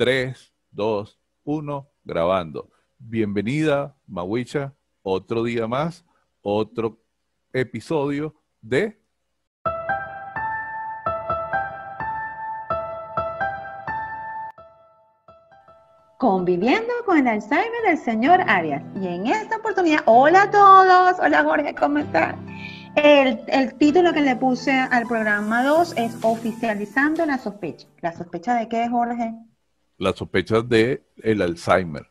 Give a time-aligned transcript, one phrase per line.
[0.00, 2.70] 3, 2, 1, grabando.
[2.96, 6.06] Bienvenida, Mawicha, otro día más,
[6.40, 6.98] otro
[7.52, 8.98] episodio de
[16.16, 18.82] Conviviendo con el Alzheimer del señor Arias.
[18.98, 22.46] Y en esta oportunidad, hola a todos, hola Jorge, ¿cómo están?
[22.96, 27.86] El, el título que le puse al programa 2 es Oficializando la sospecha.
[28.00, 29.34] ¿La sospecha de qué, Jorge?
[30.00, 32.06] La sospecha de el Alzheimer,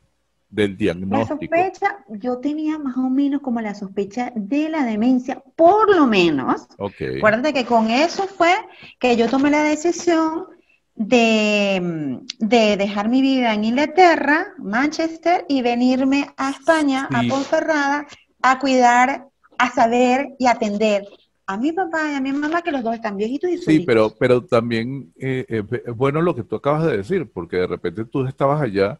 [0.49, 1.39] del La diagnóstico.
[1.39, 6.67] sospecha, yo tenía más o menos como la sospecha de la demencia, por lo menos.
[6.77, 7.01] Ok.
[7.17, 8.53] Acuérdate que con eso fue
[8.99, 10.45] que yo tomé la decisión
[10.93, 17.23] de, de dejar mi vida en Inglaterra, Manchester, y venirme a España, a.
[17.27, 18.05] Ponferrada,
[18.43, 19.27] a cuidar,
[19.57, 21.05] a saber y atender
[21.51, 23.85] a mi papá y a mi mamá, que los dos están viejitos y Sí, solitos.
[23.87, 27.67] pero, pero también eh, eh, es bueno lo que tú acabas de decir, porque de
[27.67, 28.99] repente tú estabas allá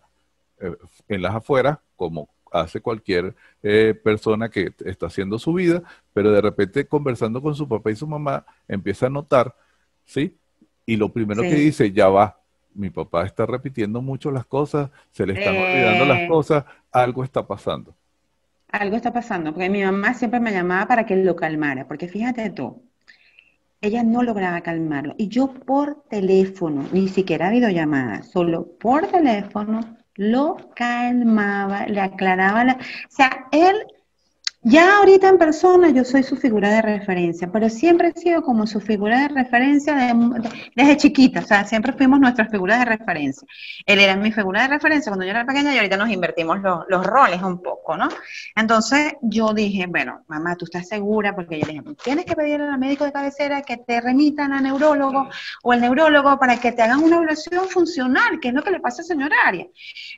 [0.59, 0.75] eh,
[1.08, 6.41] en las afueras, como hace cualquier eh, persona que está haciendo su vida, pero de
[6.41, 9.56] repente conversando con su papá y su mamá, empieza a notar,
[10.06, 10.36] ¿sí?
[10.88, 11.56] Y lo primero que Sí.
[11.66, 12.39] dice, ya va,
[12.73, 16.28] mi papá está repitiendo mucho las cosas, se le están olvidando las Eh.
[16.28, 17.94] cosas, algo está pasando.
[18.72, 22.50] Algo está pasando, porque mi mamá siempre me llamaba para que lo calmara, porque fíjate
[22.52, 22.84] tú,
[23.81, 25.16] ella no lograba calmarlo.
[25.17, 32.73] Y yo por teléfono, ni siquiera videollamada, solo por teléfono, lo calmaba, le aclaraba la...
[32.73, 33.75] O sea, él,
[34.61, 38.67] ya ahorita en persona yo soy su figura de referencia, pero siempre he sido como
[38.67, 42.85] su figura de referencia de- de- desde chiquita, o sea, siempre fuimos nuestras figuras de
[42.97, 43.47] referencia.
[43.85, 47.05] Él era mi figura de referencia cuando yo era pequeña y ahorita nos invertimos los
[47.05, 48.09] roles un poco, ¿no?
[48.53, 51.33] Entonces yo dije, bueno, mamá, ¿tú estás segura?
[51.33, 54.63] Porque yo le dije, tienes que pedirle al médico de cabecera que te remitan al
[54.63, 55.29] neurólogo
[55.63, 58.81] o al neurólogo para que te hagan una evaluación funcional, que es lo que le
[58.81, 59.67] pasa al señor Arias.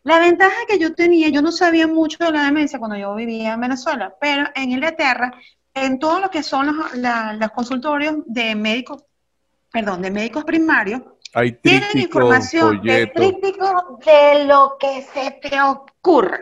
[0.03, 3.53] La ventaja que yo tenía, yo no sabía mucho de la demencia cuando yo vivía
[3.53, 5.31] en Venezuela, pero en Inglaterra,
[5.73, 9.03] en todo lo que son los, la- los consultorios de médicos,
[9.71, 11.01] perdón, de médicos primarios,
[11.33, 16.41] Hay tienen información de folletos, tríptico de lo que se te ocurra,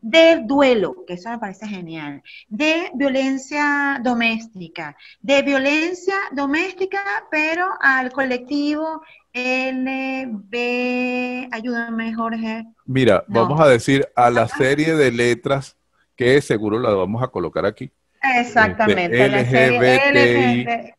[0.00, 8.10] de duelo, que eso me parece genial, de violencia doméstica, de violencia doméstica, pero al
[8.12, 9.02] colectivo
[9.34, 13.42] LB, ayúdame Jorge, Mira, No.
[13.42, 15.76] vamos a decir a la serie de letras
[16.16, 17.90] que seguro la vamos a colocar aquí.
[18.22, 20.64] exactamente, LGBTI.
[20.64, 20.94] LGBT,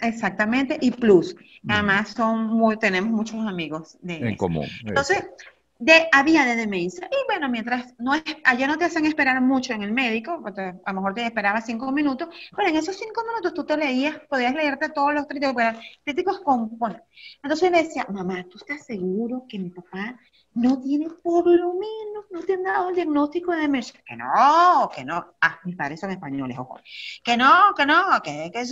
[0.00, 1.36] exactamente, y plus,
[1.68, 4.36] además son muy, tenemos muchos amigos de En eso.
[4.36, 4.66] común.
[4.84, 5.24] Entonces,
[5.78, 7.08] de, había de demencia.
[7.10, 10.42] Y bueno, mientras no es, allá no te hacen esperar mucho en el médico,
[10.84, 14.18] a lo mejor te esperaba cinco minutos, pero en esos cinco minutos tú te leías,
[14.28, 15.54] podías leerte todos los críticos,
[16.04, 17.00] críticos con, bueno.
[17.42, 20.18] Entonces le decía, mamá, ¿tú estás seguro que mi papá
[20.54, 24.00] no tiene por lo menos, no te han dado el diagnóstico de demencia?
[24.06, 25.34] Que no, que no.
[25.40, 26.80] Ah, mis padres son españoles, ojo.
[27.22, 28.64] Que no, que no, que, que,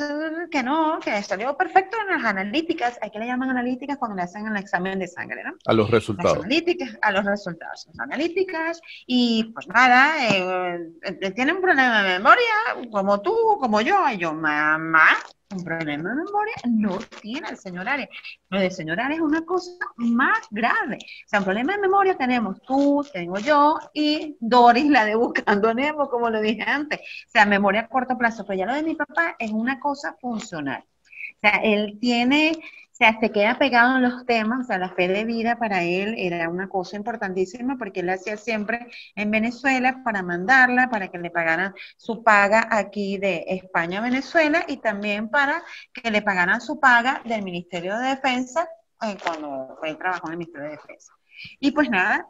[0.50, 2.98] que no, que salió perfecto en las analíticas.
[3.02, 5.54] ¿A qué le llaman analíticas cuando le hacen el examen de sangre, no?
[5.66, 6.38] A los las resultados.
[6.38, 12.18] analíticas, a los resultados, las analíticas, y pues nada, eh, eh, tiene un problema de
[12.18, 15.08] memoria, como tú, como yo, y yo, mamá,
[15.54, 18.08] un problema de memoria no tiene el señor Arias.
[18.48, 20.98] Lo del señor Arias es una cosa más grave.
[21.00, 25.68] O sea, un problema de memoria tenemos tú, tengo yo, y Doris, la de Buscando
[25.68, 27.00] a Nemo, como lo dije antes.
[27.00, 30.16] O sea, memoria a corto plazo, pero ya lo de mi papá es una cosa
[30.20, 30.84] funcional.
[30.84, 32.52] O sea, él tiene,
[33.02, 36.14] sea, se queda pegado en los temas, o sea, la fe de vida para él
[36.16, 38.86] era una cosa importantísima porque él hacía siempre
[39.16, 44.64] en Venezuela para mandarla, para que le pagaran su paga aquí de España a Venezuela
[44.68, 48.68] y también para que le pagaran su paga del Ministerio de Defensa
[49.02, 51.12] eh, cuando él trabajó en el Ministerio de Defensa.
[51.58, 52.28] Y pues nada,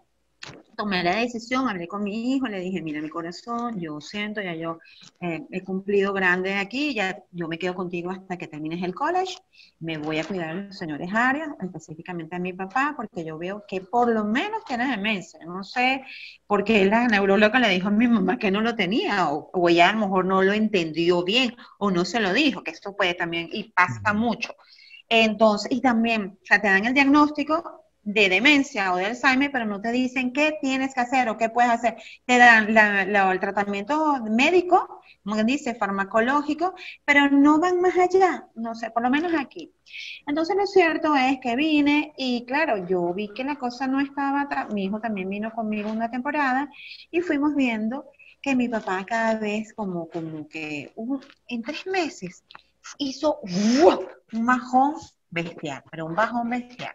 [0.77, 4.55] tomé la decisión, hablé con mi hijo, le dije, mira mi corazón, yo siento, ya
[4.55, 4.79] yo
[5.21, 9.37] eh, he cumplido grande aquí, ya yo me quedo contigo hasta que termines el college,
[9.81, 13.65] me voy a cuidar a los señores Arias, específicamente a mi papá, porque yo veo
[13.69, 16.03] que por lo menos tiene demencia, no sé,
[16.47, 19.91] porque la neuróloga le dijo a mi mamá que no lo tenía, o, o ella
[19.91, 23.15] a lo mejor no lo entendió bien, o no se lo dijo, que esto puede
[23.15, 24.55] también, y pasa mucho.
[25.09, 29.65] Entonces, y también, o sea, te dan el diagnóstico de demencia o de Alzheimer, pero
[29.65, 31.97] no te dicen qué tienes que hacer o qué puedes hacer.
[32.27, 38.91] Te dan el tratamiento médico, como dice, farmacológico, pero no van más allá, no sé,
[38.91, 39.73] por lo menos aquí.
[40.27, 44.49] Entonces lo cierto es que vine y claro, yo vi que la cosa no estaba,
[44.49, 46.71] ta- mi hijo también vino conmigo una temporada
[47.11, 48.07] y fuimos viendo
[48.41, 50.93] que mi papá cada vez como, como que
[51.49, 52.45] en tres meses
[52.99, 53.39] hizo
[54.33, 54.95] un bajón
[55.31, 56.95] bestial, pero un bajón bestial.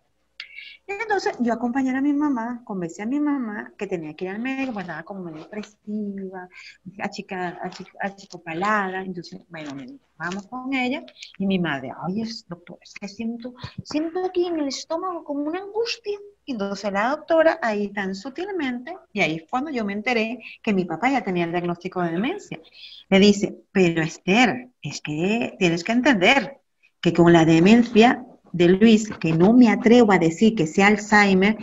[0.88, 4.32] Y entonces yo acompañé a mi mamá, convencí a mi mamá que tenía que ir
[4.32, 6.50] al médico, pues estaba como medio depresiva,
[7.12, 7.60] chica
[8.00, 9.02] achicopalada.
[9.02, 9.72] Entonces, bueno,
[10.18, 11.06] vamos con ella
[11.38, 15.60] y mi madre, oye, doctor, es que siento, siento aquí en el estómago como una
[15.60, 16.18] angustia.
[16.46, 20.74] Y entonces la doctora ahí tan sutilmente, y ahí fue cuando yo me enteré que
[20.74, 22.58] mi papá ya tenía el diagnóstico de demencia.
[23.10, 26.62] Le dice, pero Esther, es que tienes que entender
[27.02, 31.58] que con la demencia de Luis, que no me atrevo a decir que sea Alzheimer,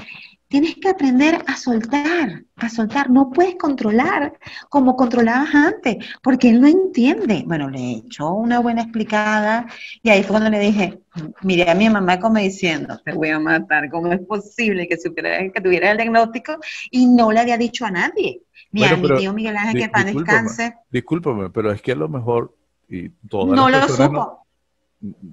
[0.55, 3.11] tienes que aprender a soltar, a soltar.
[3.11, 4.39] No puedes controlar
[4.69, 7.43] como controlabas antes, porque él no entiende.
[7.45, 9.67] Bueno, le he hecho una buena explicada
[10.01, 11.01] y ahí fue cuando le dije,
[11.43, 15.39] mire a mi mamá como diciendo, te voy a matar, ¿cómo es posible que, supiera,
[15.51, 16.59] que tuviera el diagnóstico?
[16.91, 18.43] Y no le había dicho a nadie.
[18.71, 20.75] Ni a mi tío Miguel Ángel, que para descanse.
[20.91, 22.57] Discúlpame, pero es que a lo mejor,
[22.89, 24.44] y no lo supo.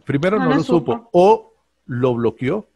[0.06, 1.53] Primero no, lo supo, o
[1.85, 2.68] lo bloqueó.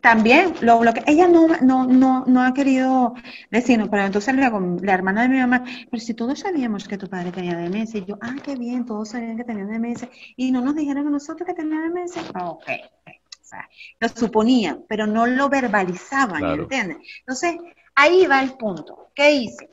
[0.00, 3.14] También lo, que ella no, no, no, no ha querido
[3.50, 7.08] decirnos, pero entonces la, la, hermana de mi mamá, pero si todos sabíamos que tu
[7.08, 10.60] padre tenía demencia, y yo, ah, qué bien, todos sabían que tenía demencia, y no
[10.60, 12.68] nos dijeron a nosotros que tenía demencia, ah, ok,
[13.08, 13.68] o sea,
[13.98, 16.98] lo suponían, pero no lo verbalizaban, ¿entiendes?
[17.20, 17.56] Entonces,
[17.96, 19.68] ahí va el punto, ¿qué hice?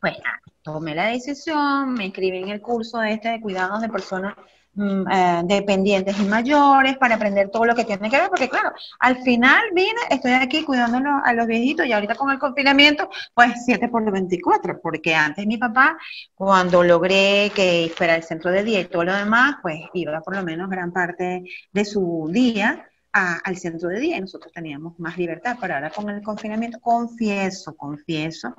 [0.00, 4.34] Pues ah, tomé la decisión, me inscribí en el curso este de cuidados de personas
[4.76, 8.72] Mm, eh, dependientes y mayores para aprender todo lo que tiene que ver, porque claro,
[8.98, 13.52] al final vine, estoy aquí cuidándolo a los viejitos y ahorita con el confinamiento, pues
[13.64, 15.96] 7 por 24, porque antes mi papá,
[16.34, 20.34] cuando logré que fuera el centro de día y todo lo demás, pues iba por
[20.34, 25.16] lo menos gran parte de su día al centro de día y nosotros teníamos más
[25.16, 28.56] libertad, pero ahora con el confinamiento, confieso, confieso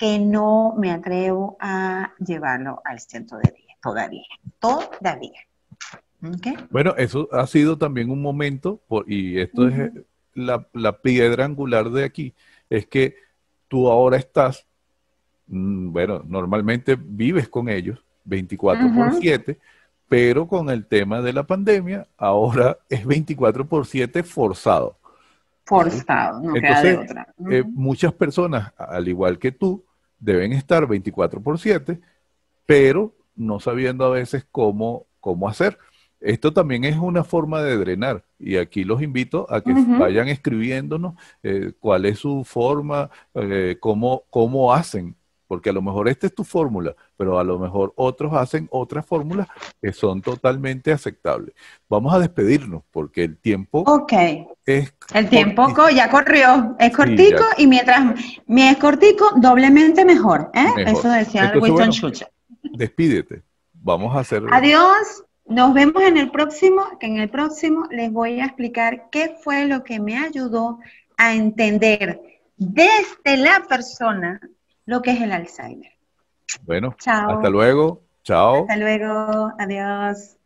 [0.00, 4.24] que no me atrevo a llevarlo al centro de día, todavía,
[4.58, 5.40] todavía.
[6.70, 9.92] Bueno, eso ha sido también un momento, y esto es
[10.32, 12.32] la, piedra angular de aquí,
[12.70, 13.14] es que
[13.68, 14.66] tú ahora estás,
[15.48, 19.58] mm, bueno, normalmente vives con ellos 24 por 7,
[20.08, 24.96] pero con el tema de la pandemia, ahora es 24 por 7 forzado.
[25.66, 27.34] Forzado, no queda de otra.
[27.50, 29.84] Eh, muchas personas, al igual que tú,
[30.20, 32.00] deben estar 24 por 7,
[32.66, 35.78] pero no sabiendo a veces cómo, cómo hacer.
[36.20, 41.14] Esto también es una forma de drenar y aquí los invito a que vayan escribiéndonos
[41.42, 45.16] eh, cuál es su forma, eh, cómo, cómo hacen,
[45.50, 49.04] porque a lo mejor esta es tu fórmula, pero a lo mejor otros hacen otras
[49.04, 49.48] fórmulas
[49.82, 51.56] que son totalmente aceptables.
[51.88, 53.84] Vamos a despedirnos porque el tiempo
[54.64, 54.94] es...
[55.12, 58.14] El tiempo ya corrió, es cortico y mientras
[58.46, 60.52] mi es cortico, doblemente mejor.
[60.54, 60.84] ¿eh?
[60.86, 62.28] Eso decía Winston Churchill.
[62.62, 63.42] Despídete.
[63.72, 64.44] Vamos a hacer...
[64.52, 65.24] Adiós.
[65.46, 69.64] Nos vemos en el próximo, que en el próximo les voy a explicar qué fue
[69.64, 70.78] lo que me ayudó
[71.16, 72.20] a entender
[72.56, 74.40] desde la persona
[74.90, 75.92] lo que es el Alzheimer.
[76.62, 78.02] Bueno, hasta luego.
[78.24, 78.62] Chao.
[78.62, 79.52] Hasta luego.
[79.56, 80.36] Adiós.